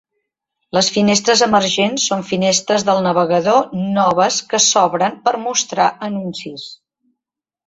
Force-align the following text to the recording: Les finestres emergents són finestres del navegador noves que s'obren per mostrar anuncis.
Les 0.75 0.87
finestres 0.93 1.43
emergents 1.47 2.05
són 2.11 2.23
finestres 2.29 2.85
del 2.87 3.01
navegador 3.09 3.69
noves 3.99 4.41
que 4.55 4.61
s'obren 4.69 5.21
per 5.29 5.35
mostrar 5.45 5.87
anuncis. 6.11 6.67